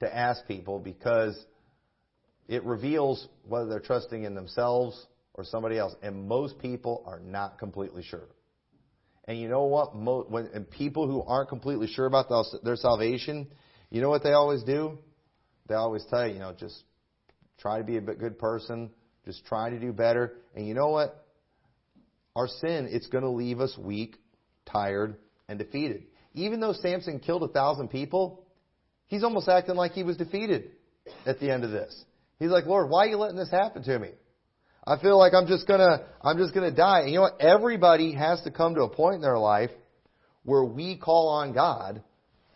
[0.01, 1.38] to ask people because
[2.48, 5.07] it reveals whether they're trusting in themselves
[5.41, 5.95] or somebody else.
[6.03, 8.28] And most people are not completely sure.
[9.24, 9.95] And you know what?
[9.95, 12.26] Mo- when and people who aren't completely sure about
[12.62, 13.49] their salvation,
[13.91, 14.99] you know what they always do?
[15.68, 16.82] They always tell you, you know, just
[17.59, 18.91] try to be a good person,
[19.24, 20.36] just try to do better.
[20.55, 21.26] And you know what?
[22.36, 24.16] Our sin, it's going to leave us weak,
[24.66, 25.16] tired,
[25.49, 26.05] and defeated.
[26.34, 28.47] Even though Samson killed a thousand people,
[29.07, 30.70] he's almost acting like he was defeated
[31.26, 32.05] at the end of this.
[32.38, 34.11] He's like, Lord, why are you letting this happen to me?
[34.87, 37.01] I feel like I'm just gonna, I'm just gonna die.
[37.01, 37.41] And you know what?
[37.41, 39.70] Everybody has to come to a point in their life
[40.45, 42.03] where we call on God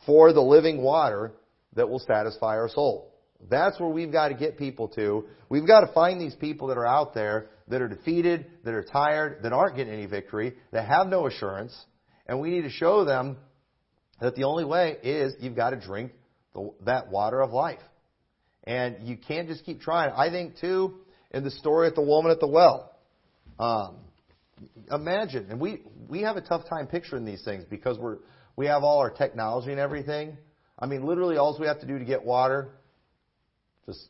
[0.06, 1.32] for the living water
[1.74, 3.12] that will satisfy our soul.
[3.50, 5.26] That's where we've got to get people to.
[5.48, 8.82] We've got to find these people that are out there that are defeated, that are
[8.84, 11.74] tired, that aren't getting any victory, that have no assurance,
[12.26, 13.36] and we need to show them
[14.20, 16.12] that the only way is you've got to drink
[16.54, 17.80] the, that water of life.
[18.64, 20.12] And you can't just keep trying.
[20.12, 21.00] I think too,
[21.34, 22.96] in the story of the woman at the well,
[23.58, 23.96] um,
[24.90, 28.18] imagine, and we, we have a tough time picturing these things because we're,
[28.56, 30.36] we have all our technology and everything.
[30.78, 32.70] I mean, literally all we have to do to get water,
[33.84, 34.08] just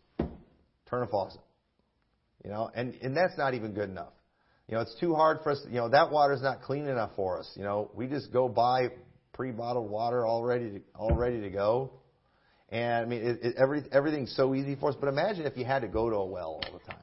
[0.89, 1.41] turn a faucet.
[2.45, 4.13] You know, and, and that's not even good enough.
[4.69, 5.63] You know, it's too hard for us.
[5.67, 7.51] You know, that water's not clean enough for us.
[7.57, 8.89] You know, we just go buy
[9.33, 11.93] pre-bottled water all ready to, all ready to go.
[12.69, 14.97] And I mean, it, it, every, everything's so easy for us.
[14.99, 17.01] But imagine if you had to go to a well all the time.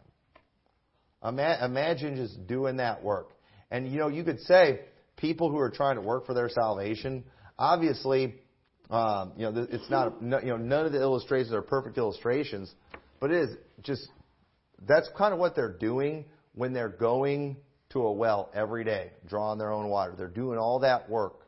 [1.24, 3.32] Ima- imagine just doing that work.
[3.69, 4.82] And you know, you could say
[5.17, 7.24] people who are trying to work for their salvation,
[7.57, 8.36] obviously,
[8.89, 12.74] um, you know, it's not, you know, none of the illustrations are perfect illustrations,
[13.19, 14.05] but it is just,
[14.86, 17.55] that's kind of what they're doing when they're going
[17.91, 20.13] to a well every day, drawing their own water.
[20.17, 21.45] They're doing all that work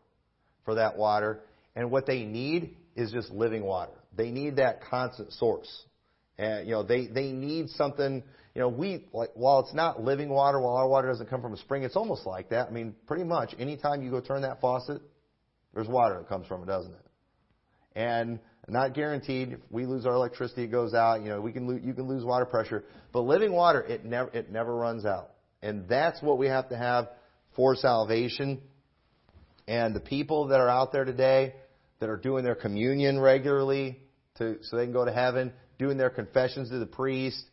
[0.64, 1.42] for that water,
[1.76, 3.92] and what they need is just living water.
[4.16, 5.70] They need that constant source.
[6.38, 8.24] And, you know, they, they need something,
[8.56, 11.54] you know, we, like, while it's not living water, while our water doesn't come from
[11.54, 12.68] a spring, it's almost like that.
[12.68, 15.02] I mean, pretty much anytime you go turn that faucet,
[15.74, 17.06] there's water that comes from it, doesn't it?
[17.96, 19.54] And not guaranteed.
[19.54, 21.22] If we lose our electricity, it goes out.
[21.22, 24.30] You know, we can lo- you can lose water pressure, but living water, it never
[24.34, 25.32] it never runs out.
[25.62, 27.10] And that's what we have to have
[27.56, 28.62] for salvation.
[29.68, 31.56] And the people that are out there today
[32.00, 34.00] that are doing their communion regularly
[34.38, 37.44] to so they can go to heaven, doing their confessions to the priest,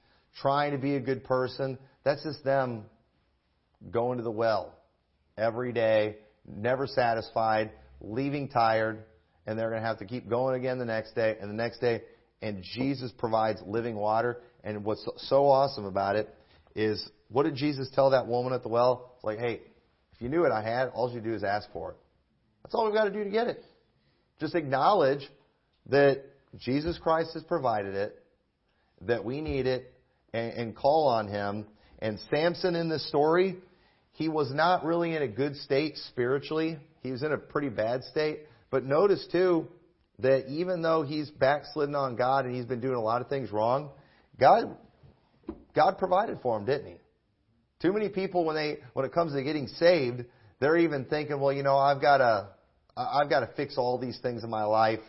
[0.40, 2.84] trying to be a good person, that's just them
[3.90, 4.74] going to the well
[5.36, 6.16] every day,
[6.46, 7.70] never satisfied,
[8.00, 9.04] leaving tired,
[9.46, 11.80] and they're going to have to keep going again the next day and the next
[11.80, 12.02] day.
[12.42, 14.40] And Jesus provides living water.
[14.64, 16.34] And what's so awesome about it
[16.74, 19.12] is, what did Jesus tell that woman at the well?
[19.16, 19.60] It's like, hey,
[20.12, 21.96] if you knew what I had, all you do is ask for it.
[22.62, 23.64] That's all we've got to do to get it.
[24.38, 25.28] Just acknowledge
[25.86, 26.22] that
[26.58, 28.22] Jesus Christ has provided it,
[29.02, 29.92] that we need it,
[30.32, 31.66] and, and call on him.
[31.98, 33.56] And Samson in this story,
[34.12, 36.78] he was not really in a good state spiritually.
[37.02, 38.40] He was in a pretty bad state.
[38.70, 39.68] But notice too
[40.20, 43.50] that even though he's backslidden on God and he's been doing a lot of things
[43.50, 43.90] wrong,
[44.38, 44.76] God
[45.74, 46.94] God provided for him, didn't he?
[47.80, 50.24] Too many people when they when it comes to getting saved,
[50.58, 52.48] they're even thinking, well, you know, I've got to
[52.96, 55.00] I've got to fix all these things in my life.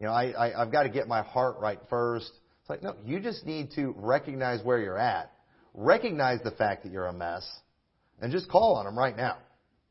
[0.00, 2.30] You know, I, I I've got to get my heart right first.
[2.66, 5.30] It's like, no, you just need to recognize where you're at.
[5.72, 7.48] Recognize the fact that you're a mess
[8.20, 9.36] and just call on him right now.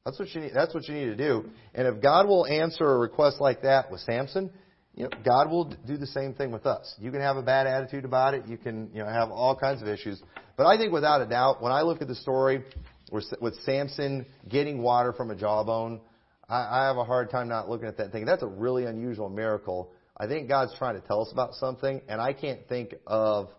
[0.04, 1.46] That's what you need, that's what you need to do.
[1.74, 4.52] And if God will answer a request like that with Samson,
[4.94, 6.94] you know, God will do the same thing with us.
[7.00, 8.46] You can have a bad attitude about it.
[8.46, 10.22] You can, you know, have all kinds of issues.
[10.58, 12.62] But I think without a doubt, when I look at the story
[13.10, 16.02] with Samson getting water from a jawbone,
[16.50, 19.30] I, I have a hard time not looking at that thinking that's a really unusual
[19.30, 19.92] miracle.
[20.18, 23.50] I think God's trying to tell us about something, and I can't think of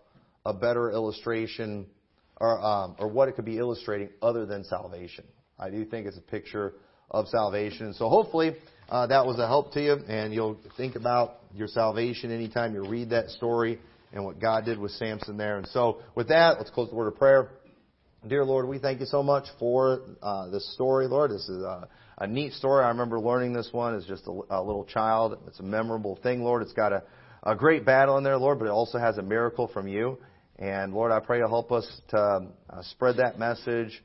[0.45, 1.87] a better illustration
[2.41, 5.25] or um, or what it could be illustrating other than salvation.
[5.59, 6.75] I do think it's a picture
[7.11, 7.95] of salvation.
[7.95, 8.57] So hopefully
[8.89, 12.87] uh, that was a help to you, and you'll think about your salvation anytime you
[12.87, 13.79] read that story
[14.13, 15.59] and what God did with Samson there.
[15.59, 17.51] And so with that, let's close the word of prayer.
[18.29, 21.31] Dear Lord, we thank you so much for uh, this story, Lord.
[21.31, 21.87] This is a,
[22.19, 22.83] a, neat story.
[22.85, 25.39] I remember learning this one as just a, a, little child.
[25.47, 26.63] It's a memorable thing, Lord.
[26.63, 27.05] It's got a,
[27.45, 30.19] a great battle in there, Lord, but it also has a miracle from you.
[30.59, 34.03] And Lord, I pray to help us to uh, spread that message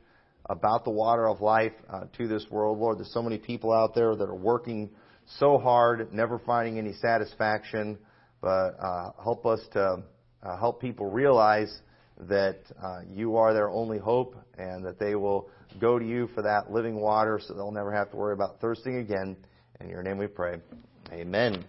[0.47, 2.99] about the water of life uh, to this world, Lord.
[2.99, 4.91] There's so many people out there that are working
[5.39, 7.97] so hard, never finding any satisfaction.
[8.39, 10.03] But uh, help us to
[10.43, 11.73] uh, help people realize
[12.27, 15.49] that uh, you are their only hope and that they will
[15.79, 18.97] go to you for that living water so they'll never have to worry about thirsting
[18.97, 19.35] again.
[19.79, 20.57] In your name we pray.
[21.11, 21.65] Amen.